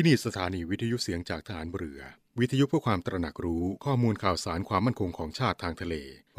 [0.00, 2.00] ที่นี่สถานีวิทยุเสียงจากฐานเรือ
[2.38, 5.94] วิทยุเพื่อความตระหนักรู้ข้อมูลข่าวสารความมั่นคงของชาติทางทะเล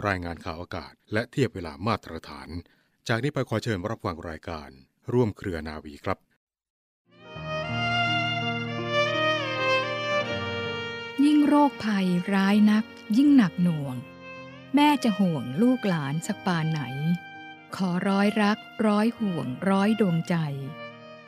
[0.08, 2.50] รายงานข่าวอากาศ และเทียบเวลามาตรฐาน
[3.08, 4.69] จากนี้ไปขอเชิญรับฟังรายการ
[5.14, 6.17] ร่วมเครือนาวีครับ
[11.26, 12.86] ยิ่งโรคภัยร้ายนัก
[13.18, 13.96] ยิ่งหนักหน่วง
[14.76, 16.82] แม่จะห่วงลูกหลานสักปานไหน
[17.76, 18.57] ขอร้อยรัก
[18.88, 20.36] ร้อยห่วง ร้อยดวงใจ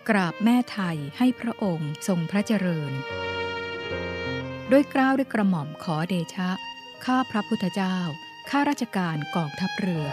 [0.10, 2.92] กราบแม่ไทยให้พระองค์ทรงพระเจริญ
[4.72, 6.50] ด้วยกล้าวด้วยกระหม่อมขอเดชะ
[7.06, 7.98] ข้าพระพุทธเจ้า
[8.50, 10.08] ข้าราชการกองทัพเรือ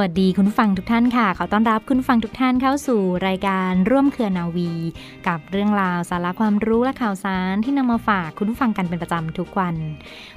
[0.00, 4.72] วัสดีคุณฟังทุกท่านค่ะ ขอต้อนรับคุณฟังทุกท่านเข้าสู่รายการร่วมเครือนาวี
[5.28, 9.76] กับเรื่องราวสาระความรู้และข่าวสารที่นำมาฝากคุณฟังกันเป็นประจำทุกวัน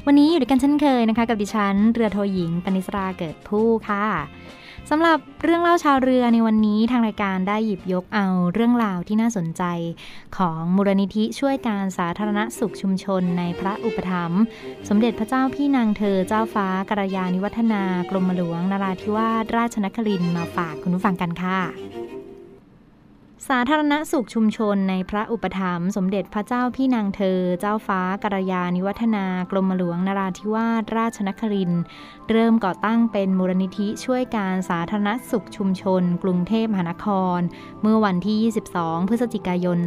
[0.06, 4.06] วันนี้อยู่ด้วยกันเช่นเคยนะคะ กับดิฉันเรือโทหญิงปณิสราเกิดผู้ค่ะ
[4.90, 9.64] สำหรับเรื่องเล่าชาวเรือในวันนี้ทางรายการได้หยิบยกเอาเรื่องราวที่น่าสนใจ
[10.38, 14.42] ของมูลนิธิช่วยการสาธารณสุขชุมชนในพระอุปถัมภ์
[14.90, 21.60] สมเด็จพระเจ้าพี่นางเธอเจ้าฟ้ากรยานิวัฒนากรมหลวงนราธิวาสราชนครินทร์มาฝากคุณผู้ฟังกันค่ะ
[23.48, 31.72] สาธารณสุขชุมชนในพระอุปถัมภ์สมเด็จพระเจ้าพี่นางเธอ เจ้าฟ้ากรยานิวัฒนากรมหลวงนราธิวาสราชนคริน
[32.30, 37.40] เริ่มก่อตั้งเป็นมูลนิธิช่วยการสาธารณสุขชุมชน กรุงเทพมหานคร
[37.82, 38.38] เมื่อวันที่
[38.76, 39.80] 22 พฤศจิกายน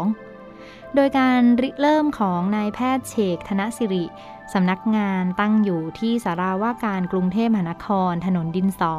[0.00, 4.04] 2522 โดยการริเริ่มของนายแพทย์เฉกธนสิริ
[4.52, 8.96] สำนักงานตั้งอยู่ที่สาราว่าการกรุงเทพมหานครถนนดินสอ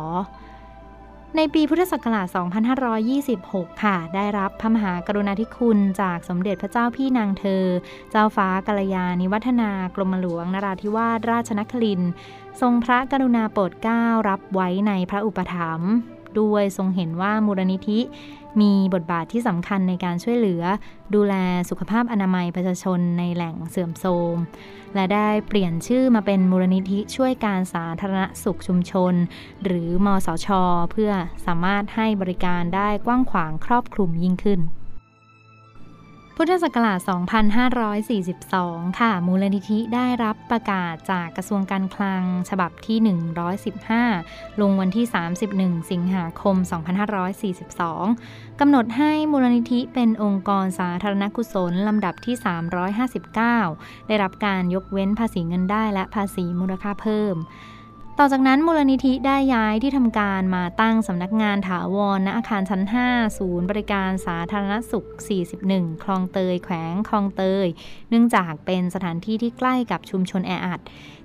[1.36, 2.28] ในปีพุทธศักราช
[3.06, 7.66] 2526 ค่ะ ได้รับพระมหากรุณาธิคุณจากสมเด็จพระเจ้าพี่นางเธอ
[8.12, 12.12] เจ้าฟ้ากัลยาณิวัฒนากรมหลวงนราธิวาสราชนครินทร์
[12.62, 15.92] ทรงพระกรุณาโปรดเกล้ารับไว้ในพระอุปถัมภ์
[16.40, 18.00] ด้วย ทรงเห็นว่ามูลนิธิ
[18.62, 20.64] มีบทบาทที่สำคัญในการช่วยเหลือ
[21.16, 21.36] ดูแล
[21.70, 24.36] สุขภาพอนามัยประชาชนในแหล่งเสื่อมโทรม
[24.96, 29.14] และได้เปลี่ยนชื่อมาเป็นมูลนิธิช่วยการสาธารณสุขชุมชน
[29.64, 30.48] หรือมสช
[30.92, 31.12] เพื่อ
[31.46, 34.60] สามารถให้บริการได้กว้างขวางครอบคลุมยิ่งขึ้น
[36.42, 37.00] พุทธศักราช
[38.20, 42.98] 2542 ค่ะ มูลนิธิได้รับประกาศจากกระทรวงการคลัง ฉบับที่
[44.00, 45.06] 115 ลงวันที่
[45.48, 46.56] 31 สิงหาคม
[47.78, 52.36] 2542 กำหนดให้มูลนิธิเป็นองค์กรสาธารณกุศลลำดับที่
[53.42, 57.36] 359 ได้รับการยกเว้นภาษีเงินได้และภาษีมูลค่าเพิ่ม
[58.22, 62.82] ต่อจากนั้นมูลนิธิได้ย้ายที่ทำการมาตั้งสำนักงานถาวรณอาคารชั้น
[63.12, 65.08] 5 ศูนย์บริการสาธารณสุข
[65.56, 67.68] 41 คลองเตยแขวงคลองเตย
[68.10, 70.80] เนื่องจากเป็นสถานที่ที่ใกล้กับชุมชนแออัด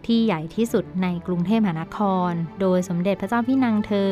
[0.07, 1.99] ที่ใหญ่ที่สุดในกรุงเทพมหานค
[2.31, 4.11] ร โดยสมเด็จพระเจ้าพี่นางเธอ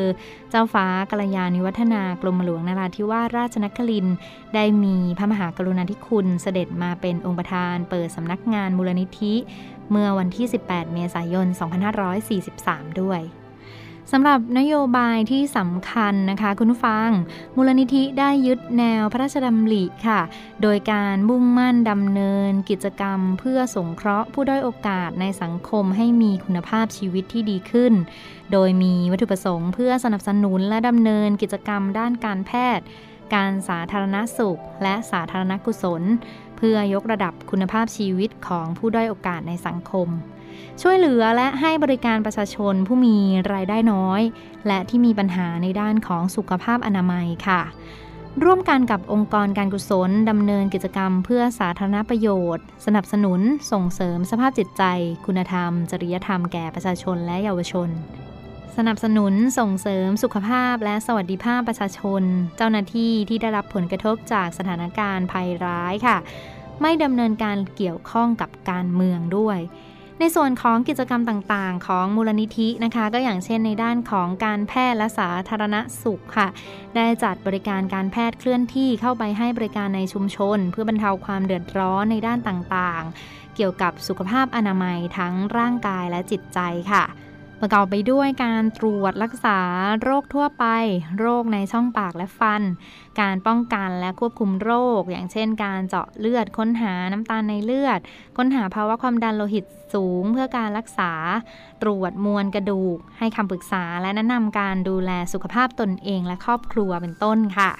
[0.49, 4.07] เจ้าฟ้ากัลยาณิวัฒนากรมหลวงนราธิวาสราชนคริน
[4.55, 9.33] ได้มีพระมหากรุณาธิคุณเสด็จมาเป็นองค์ประธาน เปิดสำนักงานมูลนิธิ
[9.91, 11.47] เมื่อวันที่ 18 เมษายน
[12.23, 13.21] 2543 ด้วย
[14.11, 17.09] สำหรับนโยบายที่สำคัญนะคะ คุณผู้ฟัง
[17.55, 20.21] มูลนิธิได้ยึดแนวพระราชดำริค่ะ
[20.61, 27.93] โดยการมุ่งมั่นดำเนินกิจกรรม เพื่อสงเคราะห์ผู้ด้อยโอกาสในสังคมให้มีคุณภาพชีวิตที่ดีขึ้น
[28.51, 32.85] โดยมีวัตถุประสงค์เพื่อสนับสนุนและดำเนินกิจกรรมด้านการแพทย์
[33.35, 36.03] การสาธารณสุข และสาธารณกุศล
[36.57, 40.07] เพื่อยกระดับคุณภาพชีวิตของผู้ด้อยโอกาสในสังคม
[40.81, 43.17] ช่วยเหลือและให้บริการประชาชนผู้มี
[43.53, 44.21] รายได้น้อย
[44.67, 47.61] และที่มีปัญหาในด้านของสุขภาพอนามัยค่ะ
[48.43, 53.41] ร่วมกันกับองค์กรการกุศลดำเนินกิจกรรมเพื่อสาธารณประโยชน์ สนับสนุน
[53.71, 54.83] ส่งเสริมสภาพจิตใจ
[55.25, 57.89] คุณธรรม จริยธรรมแก่ประชาชนและเยาวชน
[58.77, 62.23] สนับสนุนส่งเสริมสุขภาพและสวัสดิภาพประชาชน
[62.57, 66.17] เจ้าหน้าที่ที่ได้รับผลกระทบจากสถานการณ์ภัยร้ายค่ะ
[66.81, 69.59] ไม่ดำเนินการเกี่ยวข้องกับการเมืองด้วย
[70.19, 76.47] ในส่วนของกิจกรรมต่างๆ ของมูลนิธินะคะ ก็อย่างเช่นในด้านของการแพทย์และสาธารณสุขค่ะ
[76.95, 86.59] ได้จัดบริการการแพทย์เคลื่อนที่เข้าไปให้บริการในชุมชน เพื่อบรรเทาความเดือดร้อนในด้านต่างๆ เกี่ยวกับสุขภาพอนามัยทั้งร่างกายและจิตใจ
[86.91, 87.03] ค่ะ
[87.65, 89.59] ประกอบไปด้วยการตรวจรักษา
[90.03, 90.65] โรคทั่วไป
[91.19, 92.61] โรคในช่องปากและฟัน
[93.21, 97.99] การป้องกันและควบคุมโรค อย่างเช่น การเจาะเลือดค้นหาน้ำตาลในเลือด
[98.37, 101.11] ค้นหาภาวะความดันโลหิตสูงเพื่อการรักษา
[101.81, 107.71] ตรวจมวลกระดูก ให้คำปรึกษาและแนะนำการดูแลสุขภาพตนเองและครอบครัวเป็นต้นค่ะ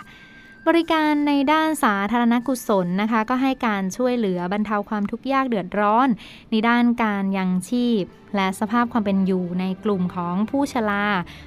[0.69, 6.07] บริการในด้านสาธารณกุศลนะคะ ก็ให้การช่วยเหลือบรรเทาความทุกข์ยากเดือดร้อน
[6.51, 8.04] ในด้านการยังชีพ
[8.36, 11.06] และสภาพความเป็นอยู่ในกลุ่มของผู้ชรา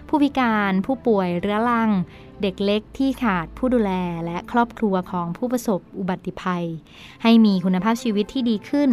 [0.09, 1.91] ผู้พิการ ผู้ป่วยเรื้อรัง
[2.43, 3.93] เด็กเล็กที่ขาดผู้ดูแล
[4.25, 6.65] และครอบครัวของผู้ประสบอุบัติภัย
[7.23, 8.91] ให้มีคุณภาพชีวิตที่ดีขึ้น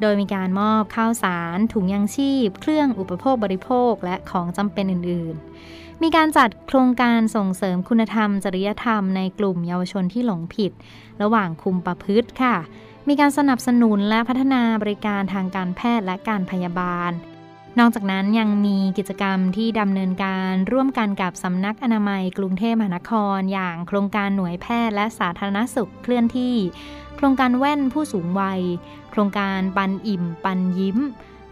[0.00, 5.44] โดยมีการมอบข้าวสาร ถุงยังชีพ เครื่องอุปโภคบริโภคและของจำเป็นอื่น ๆ
[6.02, 10.72] มีการจัดโครงการส่งเสริมคุณธรรม จริยธรรมในกลุ่มเยาวชนที่หลงผิด
[11.22, 12.56] ระหว่างคุมประพฤติค่ะ
[13.08, 17.12] มีการสนับสนุนและพัฒนาบริการทางการแพทย์และการพยาบาล
[17.78, 26.54] นอกจากนั้นยังมีกิจกรรมที่ดำเนินการร่วมกันกับสำนักอนามัยกรุงเทพมหานคร อย่างโครงการหน่วยแพทย์และสาธารณสุขเคลื่อนที่
[27.16, 28.60] โครงการแว่นผู้สูงวัย
[29.10, 30.98] โครงการปันอิ่ม ปันยิ้ม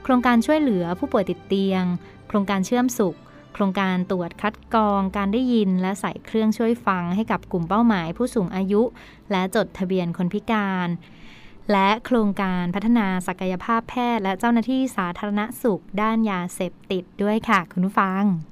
[0.02, 1.84] โครงการช่วยเหลือผู้ป่วยติดเตียง
[2.28, 3.16] โครงการเชื่อมสุข
[3.54, 8.82] โครงการตรวจคัดกรองการได้ยินและใส่เครื่องช่วยฟังให้กับกลุ่มเป้าหมายผู้สูงอายุ
[9.30, 10.88] และจดทะเบียนคนพิการ
[11.72, 18.51] และโครงการพัฒนาศักยภาพแพทย์ และเจ้าหน้าที่สาธารณสุขด้านยาเสพติดด้วยค่ะคุณผู้ฟัง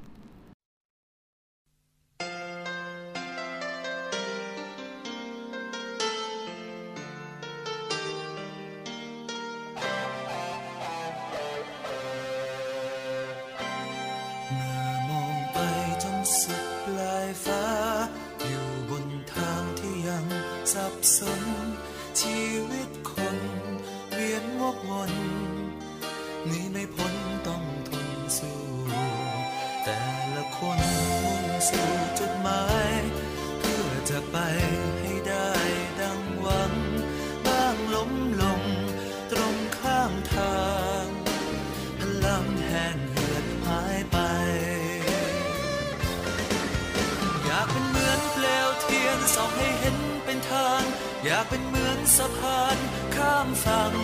[51.40, 52.76] ากเป็นเหมือนสะพาน
[53.16, 53.94] ข้ามฝั่ง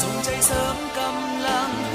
[0.00, 1.85] ส่งใจเสริมกำลัง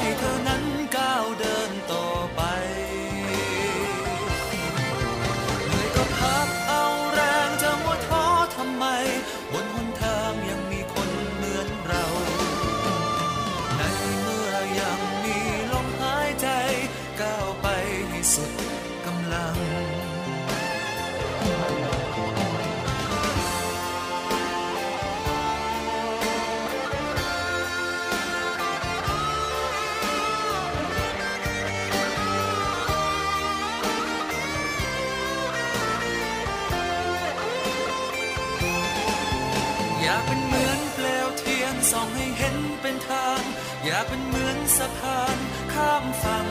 [43.86, 45.38] อยากเป็นเหมือนสะพาน
[45.74, 46.48] ข้ามฝั่ง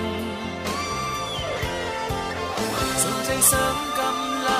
[3.03, 4.60] ส่งใจเสริมกำลั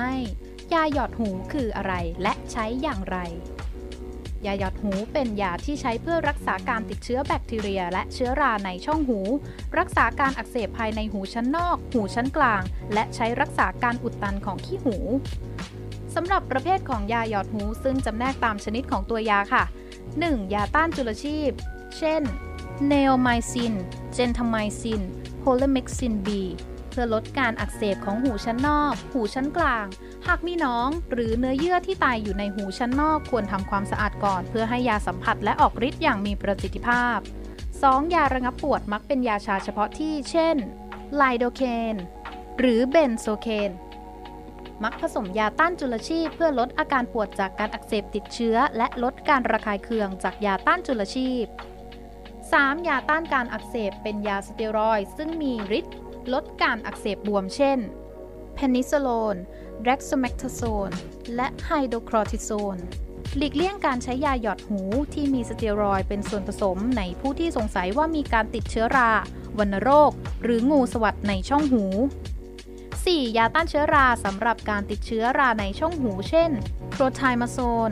[0.00, 0.16] ือไม่
[0.74, 3.18] ยาหยอดหูคืออะไรและใช้อย่างไร
[4.46, 9.20] ยาหยอดหูเป็นยาที่ใช้เพื่อรักษาการติดเชื้อแบคทีเรีย และเชื้อราในช่องหู
[9.78, 12.62] รักษาการอักเสบภายในหูชั้นนอก หูชั้นกลาง
[12.94, 14.96] และใช้รักษาการอุดตันของขี้หู
[16.14, 19.64] สำหรับประเภทของยาหยอดหูซึ่งจำแนกตามชนิดของตัวยาค่ะ
[20.08, 20.54] 1.
[20.54, 21.50] ยาต้านจุลชีพ
[21.98, 22.22] เช่น
[22.86, 23.74] เนโอไมซิน
[24.12, 25.02] เจนทาไมซิน
[25.38, 26.28] Polymyxin B
[26.90, 29.86] เพื่อลดการอักเสบของหูชั้นนอก หูชั้นกลาง
[30.26, 37.18] หากมีหนอง หรือเนื้อเยื่อที่ตายอยู่ในหูชั้นนอกควรทำความสะอาดก่อน เพื่อให้ยาสัมผัสและออกฤทธิ์อย่างมีประสิทธิภาพ
[37.66, 38.14] 2.
[38.14, 40.56] ยาระงับปวดมักเป็นยาชาเฉพาะที่ เช่น
[41.16, 41.96] Lidocaine
[42.58, 43.70] หรือ Benzocaine
[44.82, 51.44] มักผสมยาต้านจุลชีพเพื่อลดอาการปวดจากการอักเสบติดเชื้อ และลดการระคายเคืองจากยาต้านจุลชีพ
[52.16, 52.88] 3.
[52.88, 55.96] ยาต้านการอักเสบเป็นยาสเตียรอยซึ่งมีฤทธิ์
[56.32, 57.78] ลดการอักเสบบวมเช่น
[58.54, 59.36] เพนิซิลลน
[59.84, 60.90] เร็กซ์เมกทาโซน
[61.36, 62.76] และไฮโดรคลอทิโซน
[63.36, 64.80] หลีกเลี่ยงการใช้ยาหยอดหู
[65.14, 69.10] ที่มีสเตียรอยเป็นส่วนผสมในผู้ที่สงสัยว่ามีการติดเชื้อรา
[69.58, 70.12] วัณโรค
[70.42, 71.84] หรืองูสวัสดในช่องหู
[72.60, 73.36] 4.
[73.36, 76.50] ยาต้านเชื้อราสำหรับการติดเชื้อราในช่องหู เช่น
[76.90, 77.58] โครไทมาโซ
[77.88, 77.90] น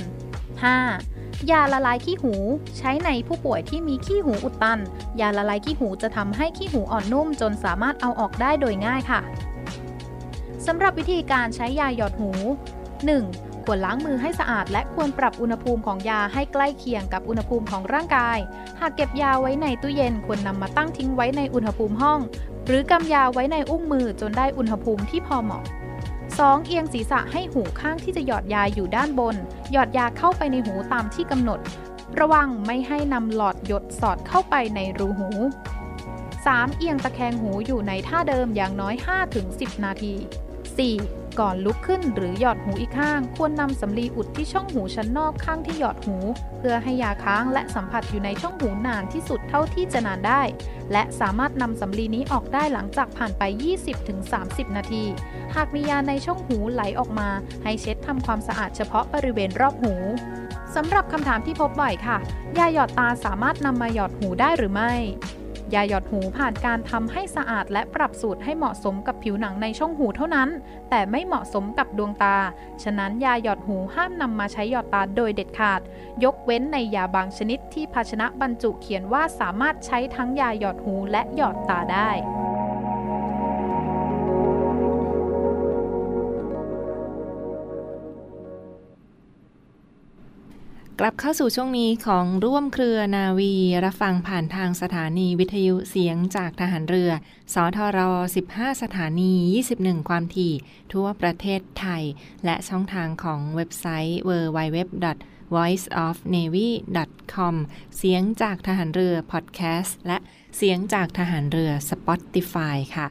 [0.62, 1.17] 5.
[1.50, 2.34] ยาละลายขี้หู
[2.78, 4.78] ใช้ในผู้ป่วยที่มีขี้หูอุดตัน
[5.20, 9.20] ยาละลายขี้หูจะทำให้ขี้หูอ่อนนุ่มจนสามารถเอาออกได้โดยง่ายค่ะ
[10.66, 12.30] สำหรับวิธีการใช้ยาหยอดหู
[12.98, 13.64] 1.
[13.64, 18.38] ควรล้างมือให้สะอาด และควรปรับอุณหภูมิของยาให้ใกล้เคียงกับอุณหภูมิของร่างกาย
[18.80, 22.20] หากเก็บยาไว้ในตู้เย็นควรนำมาตั้งทิ้งไว้ในอุณหภูมิห้อง
[22.66, 25.64] หรือกำยาไว้ในอุ้งมือจนได้อุณหภูมิที่พอเหมาะ
[26.46, 26.66] 2.
[26.66, 29.36] เอียงศีรษะให้หูข้างที่จะหยอดยาอยู่ด้านบน
[29.72, 31.60] หยอดยาเข้าไปในหูตามที่กำหนด
[32.20, 35.28] ระวังไม่ให้นำหลอดหยดสอดเข้าไปในรูหู
[36.04, 36.76] 3.
[36.76, 38.94] เอียงตะแคงหูอยู่ในท่าเดิมอย่างน้อย
[39.38, 40.14] 5-10 นาที
[40.76, 41.27] 4.
[41.40, 46.16] ก่อนลุกขึ้นหรือหยอดหูอีกข้าง ควรนำสำลีอุดที่ช่องหูชั้นนอกข้างที่หยอดหู
[46.58, 50.42] เพื่อให้ยาค้างและสัมผัสอยู่ในช่องหูนานที่สุดเท่าที่จะนานได้
[50.92, 53.42] และสามารถนำสำลีนี้ออกได้หลังจากผ่านไป
[54.10, 55.04] 20-30 นาที
[55.54, 57.28] หากมียาในช่องหูไหลออกมา
[57.62, 59.94] ให้เช็ดทำความสะอาดเฉพาะบริเวณรอบหู
[60.74, 62.18] สำหรับคำถามที่พบบ่อยค่ะ
[62.58, 64.92] ยาหยอดตาสามารถนำมาหยอดหูได้หรือไม่
[65.74, 70.48] ยาหยอดหูผ่านการทำให้สะอาดและปรับสูตรให้เหมาะสมกับผิวหนังในช่องหูเท่านั้น
[70.90, 72.36] แต่ไม่เหมาะสมกับดวงตา
[72.82, 75.80] ฉะนั้นยาหยอดหูห้ามนำมาใช้หยอดตาโดยเด็ดขาด
[76.24, 82.10] ยกเว้นในยาบางชนิดที่ภาชนะบรรจุเขียนว่าสามารถใช้ทั้งยาหยอดหูและหยอดตาได้
[91.00, 93.52] กลับเข้าสู่ช่วงนี้ของร่วมเครือนาวี
[93.84, 97.10] รับฟังผ่านทางสถานีวิทยุเสียงจากทหารเรือ
[97.54, 97.98] สทร
[98.40, 99.32] 15 สถานี
[99.70, 100.52] 21 ความถี่
[100.92, 102.02] ทั่วประเทศไทย
[102.44, 104.68] และช่องทางของเว็บไซต์ www
[105.54, 107.54] voiceofnavy.com
[107.96, 110.18] เสียงจากทหารเรือพอดแคสต์และ
[110.56, 113.06] เสียงจากทหารเรือ Spotify ค่ะ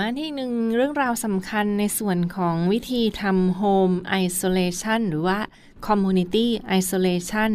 [0.00, 5.38] มาที่หนึ่งเรื่องราวสำคัญในส่วนของวิธีทำ Home Isolation หรือว่า
[5.86, 6.46] Community
[6.78, 7.50] Isolation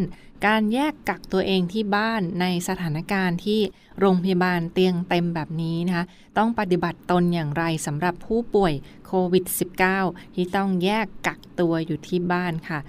[0.45, 3.59] การแยกกักตัวเองที่บ้านในสถานการณ์ที่
[3.99, 6.05] โรงพยาบาลเตียงเต็มแบบนี้นะคะ
[6.37, 8.73] ต้องปฏิบัติตนอย่างไรสำหรับผู้ป่วย
[9.05, 9.45] โควิด
[9.91, 12.79] -19 ที่ต้องแยกกักตัวอยู่ที่บ้านค่ะ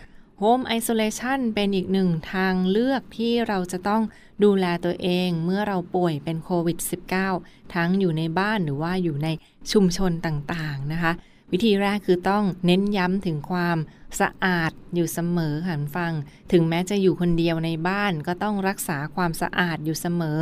[0.47, 4.03] Home Isolation เป็นอีกหนึ่งทางเลือกที่เราจะต้อง
[4.45, 6.79] ดูแลตัวเองเมื่อเราป่วยเป็นโควิด
[7.27, 9.29] -19 ทั้งอยู่ในบ้านหรือว่าอยู่ใน
[9.73, 11.13] ชุมชนต่างๆนะคะ
[11.53, 13.79] วิธีแรกคือต้องเน้นย้ำถึงความ
[14.21, 16.13] สะอาดอยู่เสมอค่ะฟัง
[16.53, 20.41] ถึงแม้จะอยู่คนเดียวในบ้านก็ต้องรักษาความสะอาดอยู่เสมอ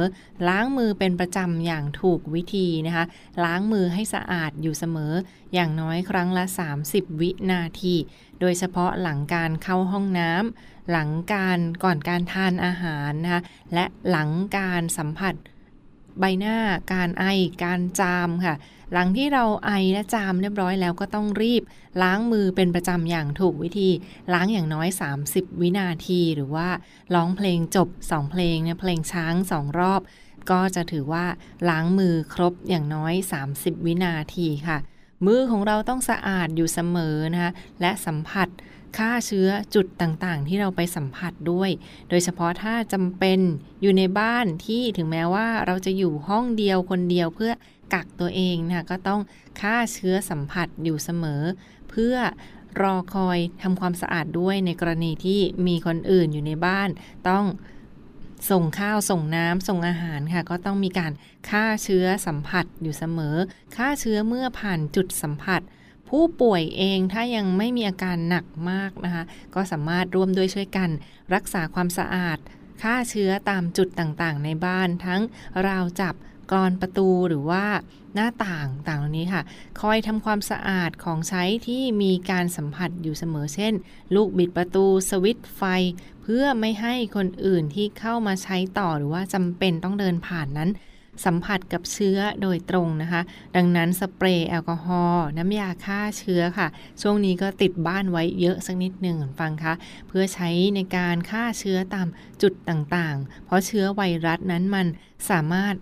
[0.48, 3.04] ล้างมือเป็นประจำอย่างถูกวิธีนะคะ
[3.44, 5.12] ล้างมือให้สะอาดอยู่เสมอ
[5.54, 6.44] อย่างน้อยครั้งละ
[6.82, 7.94] 30 วินาที
[8.40, 13.42] โดยเฉพาะหลังการเข้าห้องน้ำหลังการก่อนการทานอาหารนะคะ
[13.74, 15.34] และหลังการสัมผัส
[16.20, 16.56] ใบหน้า
[16.92, 17.24] การไอ
[17.64, 18.54] การจามค่ะ
[18.92, 21.62] หลังที่เราไอและจามเรียบร้อยแล้วก็ต้องรีบ
[22.02, 23.90] ล้างมือเป็นประจำอย่างถูกวิธี
[24.32, 24.88] ล้างอย่างน้อย
[25.24, 26.68] 30 วินาทีหรือว่า
[27.14, 30.00] ร้องเพลงจบ 2 เพลงเนี่ยเพลงช้าง 2 รอบ
[30.50, 31.24] ก็จะถือว่า
[31.68, 33.14] ล้างมือครบอย่างน้อย
[33.50, 34.78] 30 วินาทีค่ะ
[35.26, 38.48] มือของเราต้องสะอาดอยู่เสมอนะคะและสัมผัส
[38.98, 41.70] ฆ่าเชื้อจุดต่างๆ ที่เราไปสัมผัสด้วย
[42.08, 43.40] โดยเฉพาะถ้าจำเป็น
[43.82, 47.52] อยู่ในบ้านที่ถึงแม้ว่าเราจะอยู่ห้องเดียวคนเดียวเพื่อ
[47.94, 49.20] กักตัวเองนะคะก็ต้อง
[49.60, 51.42] ฆ่าเชื้อสัมผัสอยู่เสมอ
[51.90, 52.16] เพื่อ
[52.82, 56.88] รอคอยทำความสะอาดด้วยในกรณีที่มีคนอื่นอยู่ในบ้าน
[57.28, 57.44] ต้อง
[58.50, 61.12] ส่งข้าวส่งน้ำส่งอาหารค่ะ ก็ต้องมีการ
[61.50, 63.36] ฆ่าเชื้อสัมผัสอยู่เสมอ
[63.76, 65.60] ฆ่าเชื้อเมื่อผ่านจุดสัมผัส
[66.08, 70.90] ผู้ป่วยเองถ้ายังไม่มีอาการหนักมากนะคะ ก็สามารถร่วมด้วยช่วยกัน
[71.34, 72.38] รักษาความสะอาด
[72.82, 75.20] ฆ่าเชื้อตามจุดต่างๆ ในบ้านทั้ง
[75.68, 76.14] ราวจับ
[76.50, 77.64] กรอนประตูหรือว่า
[78.14, 79.42] หน้าต่างต่างเหล่านี้ค่ะ
[79.80, 83.72] คอยทำความสะอาดของใช้ที่มีการสัมผัสอยู่เสมอเช่น
[84.14, 85.62] ลูกบิดประตูสวิตไฟ
[86.22, 90.70] เพื่อไม่ให้คนอื่นที่เข้ามาใช้ต่อหรือว่าจำเป็นต้องเดินผ่านนั้น
[91.24, 93.22] สัมผัสกับเชื้อโดยตรงนะคะ
[93.56, 96.68] ดังนั้นสเปรย์แอลกอฮอล์น้ำยาฆ่าเชื้อค่ะ
[97.02, 99.74] ช่วงนี้ก็ติดบ้านไว้เยอะสักนิดหนึ่งฟังคะ
[100.08, 102.08] เพื่อใช้ในการฆ่าเชื้อตาม
[102.42, 104.86] จุดต่างๆ เพราะเชื้อไวรัสนั้นมัน
[105.30, 105.74] สามารถ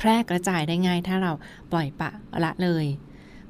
[0.00, 1.32] แพร่กระจายได้ง่าย ถ้าเรา
[1.72, 2.10] ปล่อยปะ
[2.44, 2.86] ละเลย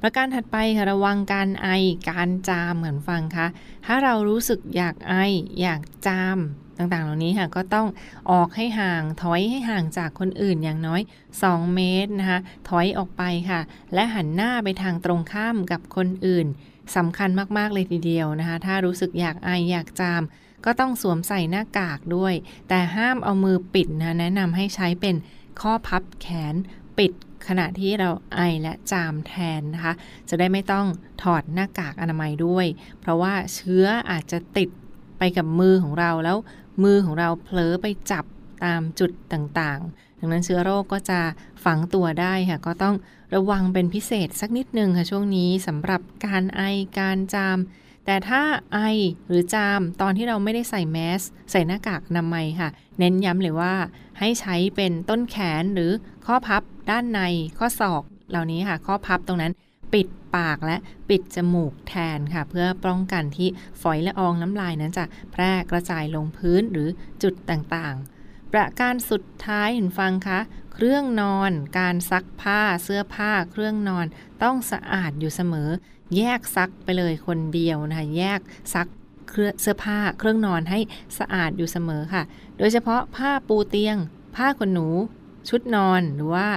[0.01, 1.67] ประการถัดไปค่ะระวังการไอ
[2.09, 3.47] การจามเหมือนฟังคะ
[3.85, 5.13] ถ้าเรารู้สึกอยากไอ
[5.61, 6.39] อยากจาม
[6.77, 7.87] ต่างๆ เหล่านี้ค่ะก็ต้อง
[8.31, 11.01] ออกให้ห่างถอยให้ห่างจากคนอื่นอย่างน้อย
[11.37, 12.39] 2 เมตรนะคะ
[12.69, 13.61] ถอยออกไปค่ะ
[13.93, 16.47] และหันหน้าไปทางตรงข้ามกับคนอื่น
[16.95, 20.23] สำคัญมากๆเลยทีเดียวนะคะ ถ้ารู้สึกอยากไออยากจาม
[20.65, 22.33] ก็ต้องสวมใส่หน้ากากด้วย
[22.69, 25.15] แต่ห้ามเอามือปิดนะแนะนำให้ใช้เป็น
[25.59, 26.55] ข้อพับแขน
[26.97, 27.11] ปิด
[27.47, 29.93] ขณะที่เราไอและจามแทนนะคะ
[30.29, 30.85] จะได้ไม่ต้อง
[31.23, 32.65] ถอดหน้ากากอนามัยด้วย
[32.99, 34.69] เพราะว่าเชื้ออาจจะติด
[35.17, 36.37] ไปกับมือของเราแล้ว
[36.83, 38.25] มือของเราเผลอไปจับ
[38.63, 41.19] ตามจุดต่างๆ ดังนั้นเชื้อโรคก็จะ
[41.65, 42.95] ฝังตัวได้ค่ะ ก็ต้อง
[43.35, 46.61] ระวังเป็นพิเศษสักนิดนึงค่ะช่วงนี้สำหรับการไอ
[46.99, 47.57] การจาม
[48.05, 48.41] แต่ถ้า
[48.73, 48.79] ไอ
[49.27, 53.73] หรือจามตอนที่เราไม่ได้ใส่แมสใส่หน้ากากอนามัยค่ะ เน้นย้ำเลยว่า
[54.19, 55.91] ให้ใช้เป็นต้นแขนหรือ
[56.25, 57.21] ข้อพับด้านใน
[57.57, 59.53] ข้อศอกเหล่านี้ค่ะ ข้อพับตรงนั้น
[59.93, 60.77] ปิดปากและ
[61.09, 63.47] ปิดจมูกแทนค่ะ เพื่อป้องกันที่
[63.81, 66.89] ฝอยละอองน้ำลายนั้นจะแพร่กระจายลงพื้นหรือ
[67.23, 70.39] จุดต่างๆ ประการสุดท้ายเห็นฟังคะ
[70.73, 74.05] เครื่องนอน การซักผ้าเสื้อผ้า เครื่องนอน
[74.43, 75.69] ต้องสะอาดอยู่เสมอ
[76.17, 78.39] แยกซักไปเลยคนเดียวนะคะแยก
[78.73, 78.87] ซัก
[79.61, 80.79] เสื้อผ้าเครื่องนอนให้
[81.19, 82.23] สะอาดอยู่เสมอค่ะ
[82.57, 83.97] โดยเฉพาะผ้าปูเตียง
[84.35, 84.87] ผ้าขนหนู
[85.49, 86.47] ชุดนอนหรือว่า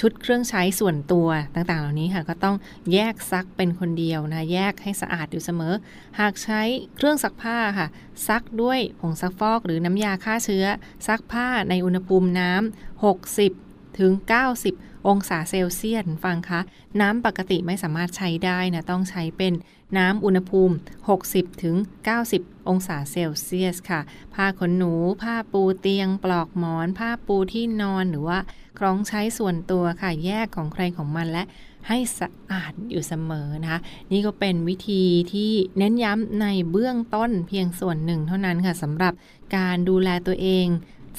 [0.00, 2.56] ชุดเครื่องใช้ส่วนตัวต่างๆ เหล่านี้ค่ะก็ต้อง
[2.92, 5.74] แยกซักเป็นคนเดียวนะแยกให้สะอาดอยู่เสมอ
[6.20, 6.60] หากใช้
[6.96, 7.88] เครื่องซักผ้าค่ะ
[8.28, 10.66] ซักด้วยผงซักฟอกหรือน้ำยาฆ่าเชื้อ
[11.06, 14.12] ซักผ้าในอุณหภูมิน้ำ60ถึง
[14.58, 16.60] 90 องศาเซลเซียสฟังคะ
[17.00, 19.52] น้ำปกติไม่สามารถใช้ได้นะ ต้องใช้เป็น
[19.98, 20.74] น้ำอุณหภูมิ
[21.18, 21.76] 60ถึง
[22.22, 24.00] 90 องศาเซลเซียสค่ะ
[24.34, 24.92] ผ้าขนหนู
[25.22, 28.38] ผ้าปูเตียง ปลอกหมอน ผ้าปูที่นอนหรือว่า
[28.78, 31.44] คล้องใช้ส่วนตัวค่ะ แยกของใครของมันและ
[31.88, 33.80] ให้สะอาดอยู่เสมอนะคะ
[34.12, 39.12] นี่ก็เป็นวิธีที่เน้นย้ำในเบื้องต้นเพียงส่วนหนึ่งเท่านั้นค่ะสำหรับ
[39.56, 40.66] การดูแลตัวเอง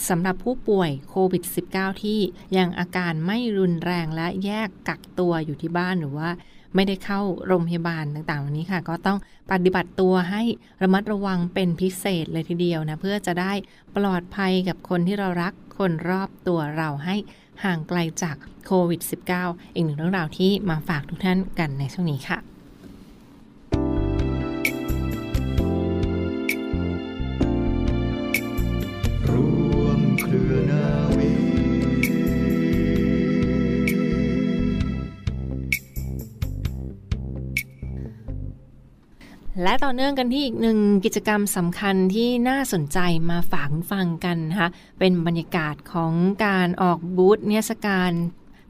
[0.10, 2.20] สำหรับผู้ป่วยโควิด -19 ที่
[2.58, 6.30] ยังอาการไม่รุนแรงและแยกกักตัวอยู่ที่บ้านหรือว่า
[6.76, 9.20] ไม่ได้เข้าโรงพยาบาลต่างๆวันนี้ค่ะ ก็ต้อง
[9.52, 10.42] ปฏิบัติตัวให้
[10.82, 13.54] ระมัดระวังเป็นพิเศษเลยทีเดียวนะเพื่อจะได้
[13.98, 17.16] ปลอดภัยกับคนที่เรารักคนรอบตัวเราให้
[17.64, 19.02] ห่างไกลจากโควิด
[19.38, 22.55] -19 อีกหนึ่งเรื่องราวที่มาฝากทุกท่านกันในช่วงนี้ค่ะ
[39.64, 46.14] และต่อเนื่องกันที่อีกหนึ่งกิจกรรมสำคัญที่น่าสนใจมาฝากฟังกันนะคะเป็นบรรยากาศของ
[46.46, 48.12] การออกบูธเนสการ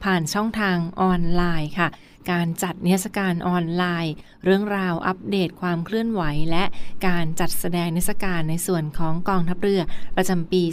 [0.03, 1.87] ผ่านช่องทางออนไลน์ค่ะ
[2.31, 6.21] การจัดเนสการออนไลน์ เรื่องราวอัปเดตความเคลื่อนไหว
[6.51, 6.63] และ
[7.07, 9.81] การจัดแสดงเนสการในส่วนของกองทัพเรือ
[10.17, 10.63] ประจำปี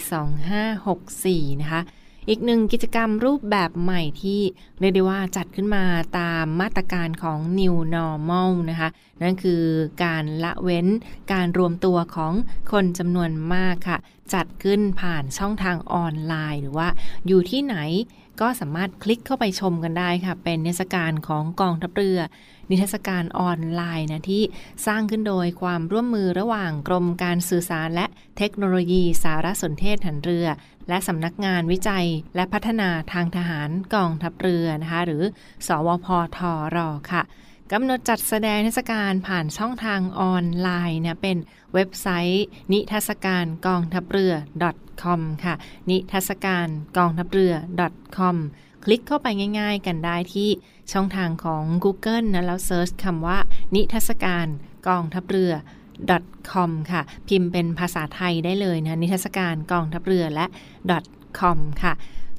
[0.75, 1.83] 2564 นะคะ
[2.29, 4.41] อีกหนึ่งกิจกรรมรูปแบบใหม่ที่
[4.81, 5.85] เรียกได้ว่าจัดขึ้นมา
[6.19, 8.89] ตามมาตรการของ New Normal นะคะ
[9.23, 9.63] นั่นคือ
[10.05, 10.87] การละเว้น
[11.33, 12.33] การรวมตัวของ
[12.73, 13.99] คนจำนวนมากค่ะ
[14.35, 16.89] จัดขึ้นผ่านช่องทางออนไลน์ หรือว่า
[17.27, 17.77] อยู่ที่ไหน
[18.43, 22.19] ก็สามารถคลิกเข้าไปชมกันได้ค่ะ เป็นเทศกาลของกองทัพเรือ
[22.71, 24.43] นิทรรศการออนไลน์นะที่
[24.87, 28.07] สร้างขึ้นโดยความร่วมมือระหว่างกรมการสื่อสารและ
[28.39, 30.47] เทคโนโลยีสารสนเทศหันเรือ
[30.89, 35.23] และสำนักงานวิจัยและพัฒนาทางทหารกองทัพเรือนะคะ หรือ
[35.67, 36.39] สวพท
[36.77, 36.79] ร
[37.11, 37.23] ค่ะ
[37.71, 41.37] กำหนดจัดแสดงเทศกาลผ่านช่องทางออนไลน์เนี่ยเป็น
[41.75, 44.35] เว็บไซต์ นิทรรศการกองทัพเรือ
[45.03, 45.55] .com ค่ะ
[45.91, 47.55] นิทรรศการกองทัพเรือ
[48.17, 48.37] .com
[48.85, 49.27] คลิกเข้าไป
[49.61, 50.51] ง่ายๆกันได้ที่
[50.93, 53.39] ช่องทางของ Google นะแล้วเซิร์ชคำว่า
[53.75, 54.47] นิทรรศการ
[54.89, 55.53] กองทัพเรือ
[56.53, 60.47] .com ค่ะ พิมพ์เป็นภาษาไทยได้เลยนะนิทรรศการกองทัพเรือและ
[61.41, 61.93] .com ค่ะ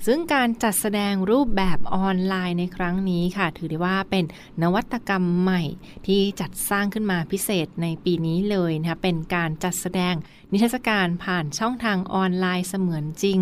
[0.05, 4.25] ซึ่งการจัดแสดงรูปแบบออนไลน์ในครั้งนี้ค่ะ ถือได้ว่าเป็น
[4.61, 5.61] นวัตกรรมใหม่
[6.07, 10.15] ที่จัดสร้างขึ้นมาพิเศษในปีนี้เลยนะคะเป็นการจัดแสดง
[10.51, 13.39] นิทรรศการผ่านช่องทางออนไลน์เสมือนจริง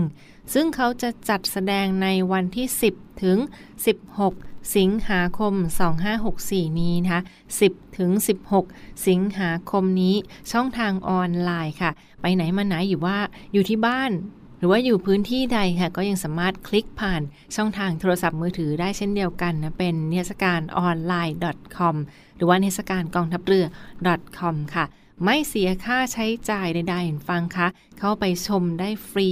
[0.53, 3.37] ซึ่งเขาจะจัดแสดงในวันที่ 10 ถึง
[4.05, 5.53] 16สิงหาคม
[6.17, 7.21] 2564 นี้นะคะ
[7.59, 8.11] 10 ถึง
[8.59, 10.15] 16 สิงหาคมนี้
[10.51, 13.17] ช่องทางออนไลน์ค่ะ ไปไหนมาไหนอยู่ว่า
[13.53, 14.11] อยู่ที่บ้าน
[14.61, 17.21] หรือว่าอยู่พื้นที่ใดค่ะก็ยังสามารถคลิกผ่าน
[17.55, 21.37] ช่องทางโทรศัพท์มือถือได้เช่นเดียวกันนะเป็นนิทรรศการออนไลน์
[21.77, 21.95] .com
[22.35, 23.65] หรือว่านิทรรศการกองทัพเรือ
[24.37, 24.85] .com ค่ะ
[25.25, 27.67] ไม่เสียค่าใช้จ่ายใดๆฟังคะ
[27.99, 29.29] เข้าไปชมได้ฟรี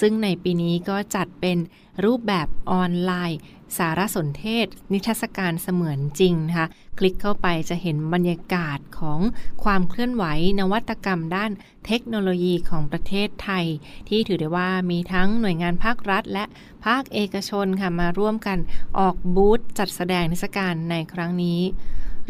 [0.00, 1.58] ซึ่งในปีนี้ก็จัดเป็น
[2.04, 3.38] รูปแบบออนไลน์
[3.78, 9.20] สารสนเทศ นิทรรศการเสมือนจริงนะคะ คลิกเข้าไปจะเห็นบรรยากาศของ
[9.64, 10.24] ความเคลื่อนไหว
[10.60, 11.50] นวัตกรรมด้าน
[11.86, 13.66] เทคโนโลยีของประเทศไทย
[14.08, 16.44] ที่ถือได้ว่ามีทั้งหน่วยงานภาครัฐ และ
[16.86, 18.58] ภาคเอกชนค่ะมาร่วมกัน
[18.98, 21.60] ออกบูธจัดแสดงนิทรรศการในครั้งนี้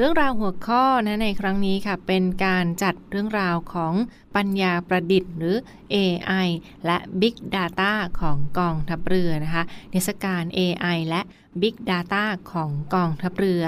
[0.00, 3.94] เรื่องราวหัวข้อนะในครั้งนี้ค่ะ เป็นการจัดเรื่องราวของ
[4.36, 5.56] ปัญญาประดิษฐ์หรือ
[5.94, 6.48] AI
[6.86, 11.20] และ Big Data ของกองทัพเรือนะคะนิทศการ AI และ
[11.62, 13.64] Big Data ของกองทัพเรือ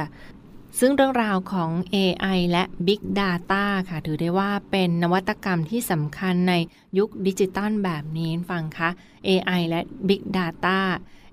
[0.80, 6.54] ซึ่งเรื่องราวของ AI และ Big Data ค่ะ ถือได้ว่าเป็นนวัตกรรมที่สำคัญใน
[6.98, 8.88] ยุคดิจิตอลแบบนี้ฟังคะ
[9.28, 10.78] AI และ Big Data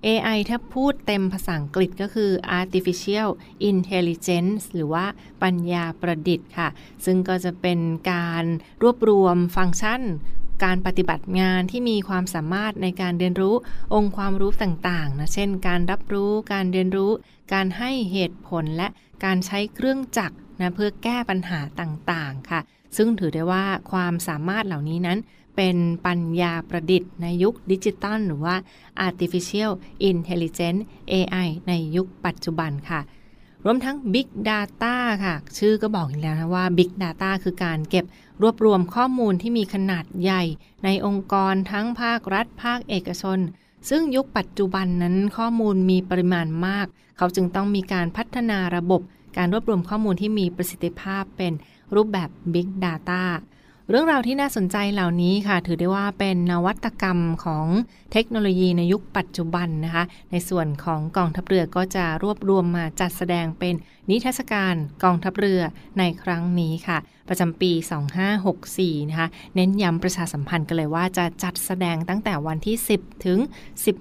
[0.06, 3.30] AI ถ้าพูดเต็มภาษาอังกฤษก็คือ artificial
[3.70, 5.06] intelligence หรือว่า
[5.44, 6.70] ปัญญาประดิษฐ์ค่ะ
[7.06, 7.80] ซึ่งก็จะเป็น
[8.12, 8.46] การ
[8.84, 10.02] รวบรวมฟังก์ชัน
[10.64, 13.56] การปฏิบัติงานที่มีความสามารถในการเรียนรู้
[13.94, 17.12] องค์ความรู้ต่างๆนะ เช่น การรับรู้ การเรียนรู้
[17.54, 18.88] การให้เหตุผล และ
[19.26, 22.60] การใช้เครื่องจักรนะเพื่อแก้ปัญหาต่างๆ ค่ะ
[22.98, 25.20] ซึ่งถือได้ว่าความสามารถเหล่านี้นั้น
[25.62, 28.56] เป็นปัญญาประดิษฐ์ในยุคดิจิตอลหรือว่า
[29.08, 29.72] artificial
[30.10, 33.02] intelligence AI ในยุคปัจจุบันค่ะ
[33.66, 38.06] รวมทั้ง Big Data ค่ะ ชื่อก็บอกอยู่แล้วนะว่า Big Data คือการเก็บ
[38.42, 40.44] รวบรวมข้อมูลที่มีขนาดใหญ่
[40.84, 43.40] ในองค์กรทั้งภาครัฐ ภาคเอกชน
[43.90, 49.02] ซึ่งยุคปัจจุบันนั้นข้อมูลมีปริมาณมาก เขาจึงต้องมีการพัฒนาระบบ
[49.38, 51.54] การรวบรวมข้อมูลที่มีประสิทธิภาพเป็น
[51.96, 53.24] รูปแบบ Big Data
[53.92, 57.68] เรื่องราวที่น่าสนใจเหล่านี้ค่ะ ถือได้ว่าเป็นนวัตกรรมของ
[58.12, 63.76] เทคโนโลยีในยุคปัจจุบันนะคะ ในส่วนของกองทัพเรือก็จะรวบรวมมาจัดแสดงเป็น
[64.10, 65.62] นิทรรศการกองทัพเรือ
[66.00, 66.98] ในครั้งนี้ค่ะ
[67.30, 67.72] ประจำปี
[68.42, 73.40] 2564 นะคะ เน้นย้ำประชาสัมพันธ์กันเลยว่าจะจัดแสดงตั้งแต่วันที่ 10 ถึง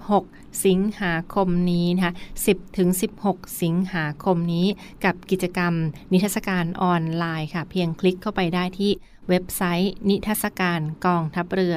[0.03, 2.14] 16 สิงหาคมนี้นะคะ
[2.46, 2.88] 10 ถึง
[3.24, 4.66] 16 สิงหาคมนี้
[5.05, 5.72] กับกิจกรรม
[6.12, 8.92] นิทรรศการออนไลน์ค่ะ เพียงคลิกเข้าไปได้ที่
[9.29, 11.75] เว็บไซต์ นิทรรศการกองทัพเรือ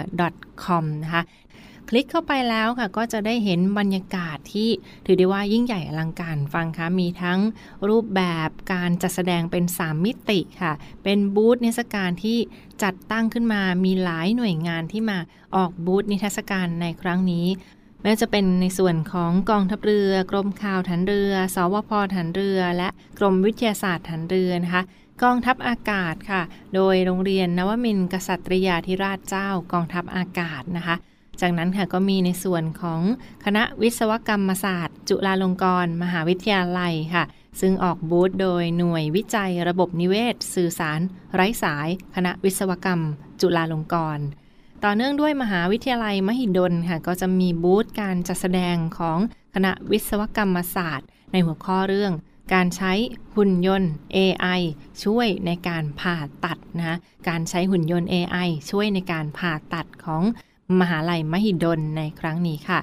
[0.63, 1.23] .com นะคะ
[1.89, 4.69] คลิกเข้าไปแล้วค่ะก็จะได้เห็นบรรยากาศที่
[5.05, 7.39] ถือได้ว่ายิ่งใหญ่อลังการฟังคะมีทั้ง
[7.89, 12.37] รูปแบบการจัดแสดงเป็น 3 มิติค่ะ เป็นบูธนิทรรศการที่
[12.83, 15.17] จัดตั้งขึ้นมามีหลายหน่วยงานที่มา
[15.55, 17.47] ออกบูธนิทรรศการในครั้งนี้
[18.03, 22.87] แม้จะเป็นในส่วนของกองทัพเรือ กรมข่าวฐานเรือ สวพฐานเรือ และ
[23.19, 24.83] กรมวิทยาศาสตร์ฐานเรือนะคะ
[25.23, 26.41] กองทัพอากาศค่ะ
[26.75, 30.95] โดยโรงเรียนนวมินทร์กษัตริยาธิราชเจ้ากองทัพอากาศนะคะ
[31.41, 33.01] จากนั้นค่ะก็มีในส่วนของ
[33.45, 37.23] คณะวิศวกรรมศาสตร์ จุฬาลงกรณ์มหาวิทยาลัยค่ะ
[37.61, 40.99] ซึ่งออกบูธโดยหน่วยวิจัยระบบนิเวศ สื่อสาร
[41.33, 43.01] ไร้สาย คณะวิศวกรรม
[43.41, 44.25] จุฬาลงกรณ์
[44.83, 49.17] ต่อเนื่องด้วยมหาวิทยาลัยมหิดลค่ะ ก็จะมีบูธการจัดแสดงของ
[49.55, 52.13] คณะวิศวกรรมศาสตร์ ในหัวข้อเรื่อง
[52.53, 52.91] การใช้
[53.35, 54.61] หุ่นยนต์ AI
[55.03, 56.97] ช่วยในการผ่าตัดนะ
[57.29, 60.23] การใช้หุ่นยนต์ AI ช่วยในการผ่าตัดของ
[60.79, 62.79] มหาลัยมหิดลในครั้งนี้ค่ะ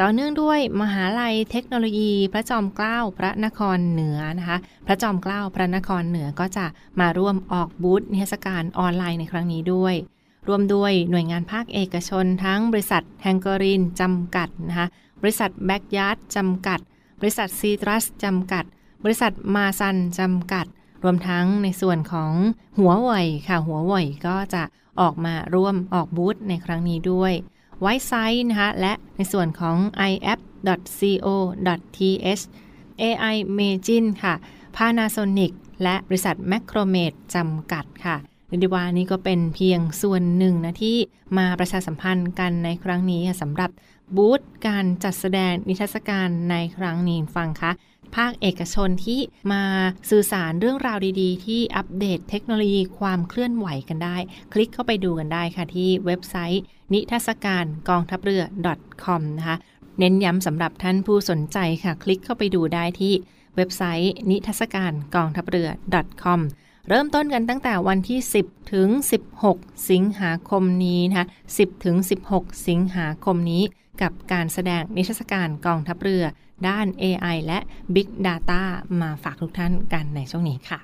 [0.00, 6.66] ต่อเนื่องด้วยมหาลัยเทคโนโลยี พระจอมเกล้าพระนครเหนือนะคะ พระจอมเกล้าพระนครเหนือก็จะ
[7.00, 9.94] มาร่วมออกบูธนิทรรศการออนไลน์ในครั้งนี้ด้วย
[10.48, 14.86] รวมด้วยหน่วยงานภาคเอกชนทั้งบริษัทแฮงกอรินจำกัดนะคะ
[15.22, 16.80] บริษัทแบ็กยาร์ดจำกัด
[17.20, 18.64] บริษัทซีตรัสจำกัด
[19.04, 20.66] บริษัทมาซันจำกัด
[21.02, 22.32] รวมทั้งในส่วนของ
[22.78, 24.62] หัวเว่ยค่ะหัวเว่ยก็จะ
[25.00, 27.32] ออกมาร่วมออกบูธในครั้งนี้ด้วย
[27.80, 29.76] ไวซ์ไซต์นะคะและในส่วนของ
[30.10, 31.14] iapp.co.th
[33.02, 34.34] AI Magin ค่ะ
[34.76, 38.16] Panasonic และบริษัท Macromed จำกัดค่ะ
[38.48, 40.96] เรียกได้ว่านี่ก็เป็นเพียงส่วนหนึ่งนะที่
[41.38, 43.70] มาประชาสัมพันธ์กันในครั้งนี้สำหรับ
[44.16, 47.70] บูธการจัดแสดงนิทรรศการในครั้งนี้ฟังคะ
[48.16, 49.20] ภาคเอกชนที่
[49.52, 49.64] มา
[50.10, 54.16] สื่อสารเรื่องราวดีๆ ที่อัปเดตเทคโนโลยีความเคลื่อนไหวกันได้
[54.52, 58.42] คลิกเข้าไปดูกันได้ค่ะที่เว็บไซต์ นิทรรศการกองทัพเรือ
[59.04, 59.56] .com นะคะ
[59.98, 63.12] เน้นย้ำสำหรับท่านผู้สนใจค่ะ คลิกเข้าไปดูได้ที่
[63.56, 65.68] เว็บไซต์ นิทรรศการกองทัพเรือ
[66.22, 66.40] .com
[66.88, 68.88] เริ่มต้นกันตั้งแต่วันที่ 10 ถึง
[69.40, 71.96] 16 สิงหาคมนี้นะคะ10 ถึง
[72.30, 73.62] 16 สิงหาคมนี้
[74.02, 76.24] กับการแสดงนิทรรศการกองทัพเรือ
[76.68, 77.58] ด้าน AI และ
[77.94, 78.62] Big Data
[79.00, 80.80] มาฝากทุกท่านกันในช่วงนี้ค่ะ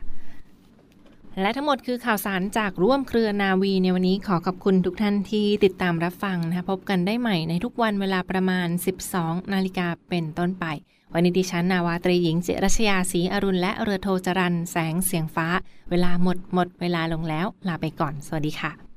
[1.41, 8.69] และทั้งหมดคือข่าวสารจากร่วมเครือนาวีในวันนี้ขอขอบคุณทุกท่านที่ติดตามรับฟังนะคะพบกันได้ใหม่ในทุกวันเวลาประมาณ
[9.11, 10.67] 12 นาฬิกาเป็นต้นไป
[11.13, 15.47] วันนี้ดิฉันนาวาตรีหญิงเจรชยาศรีอรุณและเรือโทจรันแสงเสียงฟ้า
[15.91, 18.90] เวลาหมดหมดเวลาลงแล้ว ลาไปก่อน สวัสดีค่ะ